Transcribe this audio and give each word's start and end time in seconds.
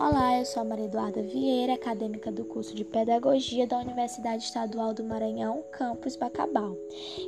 Olá, 0.00 0.38
eu 0.38 0.44
sou 0.44 0.62
a 0.62 0.64
Maria 0.64 0.84
Eduarda 0.84 1.22
Vieira, 1.22 1.74
acadêmica 1.74 2.30
do 2.30 2.44
curso 2.44 2.74
de 2.74 2.84
Pedagogia 2.84 3.66
da 3.66 3.78
Universidade 3.78 4.44
Estadual 4.44 4.94
do 4.94 5.02
Maranhão, 5.04 5.64
campus 5.72 6.16
Bacabal. 6.16 6.76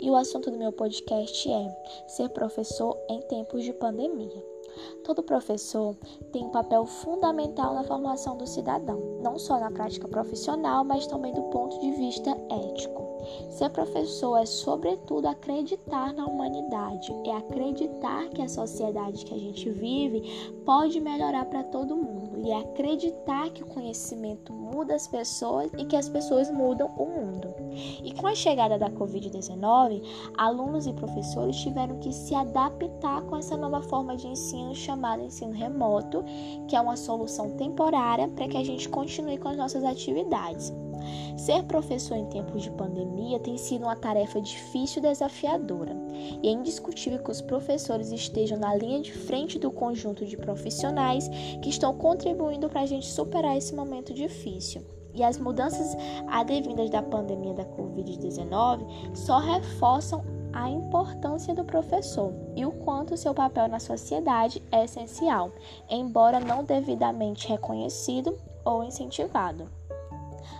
E 0.00 0.10
o 0.10 0.16
assunto 0.16 0.50
do 0.50 0.58
meu 0.58 0.72
podcast 0.72 1.50
é 1.50 1.76
Ser 2.08 2.28
professor 2.30 2.96
em 3.08 3.20
tempos 3.22 3.64
de 3.64 3.72
pandemia. 3.72 4.44
Todo 5.04 5.22
professor 5.22 5.96
tem 6.32 6.44
um 6.44 6.50
papel 6.50 6.84
fundamental 6.86 7.74
na 7.74 7.84
formação 7.84 8.36
do 8.36 8.46
cidadão, 8.46 9.20
não 9.22 9.38
só 9.38 9.58
na 9.58 9.70
prática 9.70 10.08
profissional, 10.08 10.84
mas 10.84 11.06
também 11.06 11.32
do 11.32 11.42
ponto 11.44 11.78
de 11.80 11.92
vista 11.92 12.30
ético. 12.50 13.05
Ser 13.50 13.70
professor 13.70 14.36
é, 14.38 14.46
sobretudo, 14.46 15.26
acreditar 15.26 16.12
na 16.12 16.26
humanidade, 16.26 17.12
é 17.24 17.32
acreditar 17.32 18.28
que 18.30 18.42
a 18.42 18.48
sociedade 18.48 19.24
que 19.24 19.34
a 19.34 19.38
gente 19.38 19.70
vive 19.70 20.22
pode 20.64 21.00
melhorar 21.00 21.44
para 21.46 21.62
todo 21.64 21.96
mundo, 21.96 22.38
e 22.38 22.50
é 22.50 22.58
acreditar 22.58 23.50
que 23.50 23.62
o 23.62 23.66
conhecimento 23.66 24.52
muda 24.52 24.94
as 24.94 25.06
pessoas 25.06 25.70
e 25.78 25.84
que 25.84 25.96
as 25.96 26.08
pessoas 26.08 26.50
mudam 26.50 26.88
o 26.96 27.06
mundo. 27.06 27.54
E 28.02 28.12
com 28.12 28.26
a 28.26 28.34
chegada 28.34 28.78
da 28.78 28.90
Covid-19, 28.90 30.02
alunos 30.36 30.86
e 30.86 30.92
professores 30.92 31.56
tiveram 31.56 31.98
que 31.98 32.12
se 32.12 32.34
adaptar 32.34 33.22
com 33.22 33.36
essa 33.36 33.56
nova 33.56 33.82
forma 33.82 34.16
de 34.16 34.26
ensino 34.26 34.74
chamada 34.74 35.22
ensino 35.22 35.52
remoto, 35.52 36.24
que 36.68 36.76
é 36.76 36.80
uma 36.80 36.96
solução 36.96 37.50
temporária 37.56 38.28
para 38.28 38.48
que 38.48 38.56
a 38.56 38.64
gente 38.64 38.88
continue 38.88 39.38
com 39.38 39.48
as 39.48 39.56
nossas 39.56 39.84
atividades. 39.84 40.72
Ser 41.36 41.62
professor 41.64 42.16
em 42.16 42.26
tempos 42.26 42.62
de 42.62 42.70
pandemia 42.70 43.38
tem 43.38 43.56
sido 43.56 43.82
uma 43.82 43.96
tarefa 43.96 44.40
difícil 44.40 44.98
e 44.98 45.06
desafiadora, 45.06 45.96
e 46.42 46.48
é 46.48 46.50
indiscutível 46.50 47.22
que 47.22 47.30
os 47.30 47.40
professores 47.40 48.10
estejam 48.10 48.58
na 48.58 48.74
linha 48.74 49.00
de 49.00 49.12
frente 49.12 49.58
do 49.58 49.70
conjunto 49.70 50.24
de 50.24 50.36
profissionais 50.36 51.28
que 51.62 51.68
estão 51.68 51.94
contribuindo 51.94 52.68
para 52.68 52.80
a 52.80 52.86
gente 52.86 53.06
superar 53.06 53.56
esse 53.56 53.74
momento 53.74 54.12
difícil. 54.14 54.82
E 55.16 55.24
as 55.24 55.38
mudanças 55.38 55.96
advindas 56.28 56.90
da 56.90 57.02
pandemia 57.02 57.54
da 57.54 57.64
Covid-19 57.64 59.16
só 59.16 59.38
reforçam 59.38 60.22
a 60.52 60.70
importância 60.70 61.54
do 61.54 61.64
professor 61.64 62.32
e 62.54 62.64
o 62.64 62.70
quanto 62.70 63.16
seu 63.16 63.34
papel 63.34 63.68
na 63.68 63.78
sociedade 63.78 64.62
é 64.70 64.84
essencial, 64.84 65.50
embora 65.88 66.38
não 66.38 66.64
devidamente 66.64 67.48
reconhecido 67.48 68.36
ou 68.64 68.84
incentivado. 68.84 69.68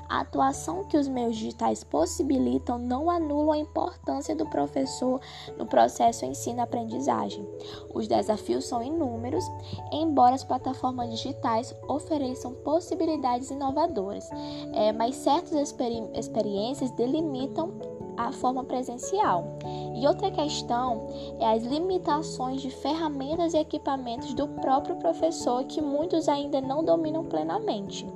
A 0.09 0.20
atuação 0.20 0.84
que 0.84 0.97
os 0.97 1.09
meios 1.09 1.37
digitais 1.37 1.83
possibilitam 1.83 2.79
não 2.79 3.11
anula 3.11 3.55
a 3.55 3.59
importância 3.59 4.37
do 4.37 4.47
professor 4.47 5.20
no 5.59 5.67
processo 5.67 6.25
ensino-aprendizagem. 6.25 7.47
Os 7.93 8.06
desafios 8.06 8.67
são 8.67 8.83
inúmeros, 8.83 9.45
embora 9.93 10.34
as 10.34 10.45
plataformas 10.45 11.11
digitais 11.11 11.75
ofereçam 11.89 12.53
possibilidades 12.53 13.51
inovadoras, 13.51 14.28
é, 14.73 14.93
mas 14.93 15.17
certas 15.17 15.53
experi 15.53 16.03
experiências 16.15 16.91
delimitam 16.93 17.73
a 18.17 18.33
forma 18.33 18.64
presencial. 18.64 19.59
E 19.95 20.06
outra 20.06 20.31
questão 20.31 21.09
é 21.41 21.55
as 21.55 21.62
limitações 21.62 22.61
de 22.61 22.70
ferramentas 22.70 23.55
e 23.55 23.59
equipamentos 23.59 24.34
do 24.34 24.47
próprio 24.47 24.97
professor 24.97 25.64
que 25.64 25.81
muitos 25.81 26.28
ainda 26.28 26.61
não 26.61 26.84
dominam 26.84 27.25
plenamente. 27.25 28.06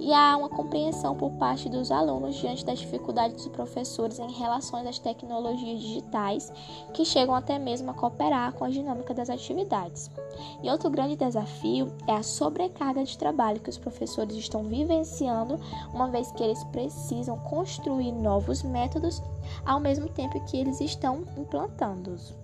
E 0.00 0.12
há 0.12 0.36
uma 0.36 0.48
compreensão 0.48 1.14
por 1.14 1.30
parte 1.32 1.68
dos 1.68 1.92
alunos 1.92 2.34
diante 2.36 2.64
das 2.64 2.80
dificuldades 2.80 3.36
dos 3.36 3.52
professores 3.52 4.18
em 4.18 4.32
relação 4.32 4.80
às 4.80 4.98
tecnologias 4.98 5.80
digitais 5.80 6.52
que 6.92 7.04
chegam 7.04 7.34
até 7.34 7.58
mesmo 7.58 7.90
a 7.90 7.94
cooperar 7.94 8.52
com 8.54 8.64
a 8.64 8.68
dinâmica 8.68 9.14
das 9.14 9.30
atividades. 9.30 10.10
E 10.62 10.70
outro 10.70 10.90
grande 10.90 11.16
desafio 11.16 11.92
é 12.06 12.14
a 12.14 12.22
sobrecarga 12.22 13.04
de 13.04 13.16
trabalho 13.16 13.60
que 13.60 13.70
os 13.70 13.78
professores 13.78 14.36
estão 14.36 14.64
vivenciando, 14.64 15.58
uma 15.92 16.08
vez 16.08 16.32
que 16.32 16.42
eles 16.42 16.62
precisam 16.64 17.38
construir 17.38 18.12
novos 18.12 18.62
métodos 18.62 19.22
ao 19.64 19.80
mesmo 19.80 20.08
tempo 20.08 20.44
que 20.46 20.56
eles 20.56 20.80
estão 20.80 21.24
implantando-os. 21.36 22.34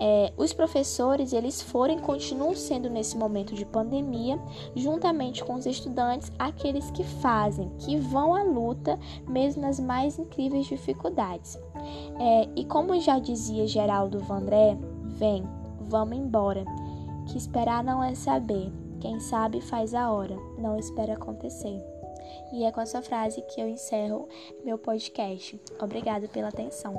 É, 0.00 0.32
os 0.36 0.52
professores, 0.52 1.32
eles 1.32 1.60
foram 1.60 1.98
e 1.98 2.00
continuam 2.00 2.54
sendo 2.54 2.88
nesse 2.88 3.16
momento 3.16 3.54
de 3.54 3.64
pandemia, 3.64 4.40
juntamente 4.76 5.44
com 5.44 5.54
os 5.54 5.66
estudantes, 5.66 6.30
aqueles 6.38 6.88
que 6.92 7.02
fazem, 7.02 7.68
que 7.80 7.96
vão 7.96 8.32
à 8.34 8.44
luta, 8.44 8.98
mesmo 9.28 9.62
nas 9.62 9.80
mais 9.80 10.16
incríveis 10.16 10.66
dificuldades. 10.66 11.58
É, 12.20 12.48
e 12.54 12.64
como 12.64 12.98
já 13.00 13.18
dizia 13.18 13.66
Geraldo 13.66 14.20
Vandré, 14.20 14.78
vem, 15.04 15.42
vamos 15.80 16.16
embora, 16.16 16.64
que 17.26 17.36
esperar 17.36 17.82
não 17.82 18.02
é 18.02 18.14
saber, 18.14 18.72
quem 19.00 19.18
sabe 19.18 19.60
faz 19.60 19.94
a 19.94 20.10
hora, 20.12 20.36
não 20.58 20.76
espera 20.76 21.14
acontecer. 21.14 21.82
E 22.52 22.64
é 22.64 22.72
com 22.72 22.80
essa 22.80 23.02
frase 23.02 23.42
que 23.42 23.60
eu 23.60 23.68
encerro 23.68 24.28
meu 24.64 24.78
podcast. 24.78 25.60
Obrigada 25.80 26.28
pela 26.28 26.48
atenção. 26.48 26.94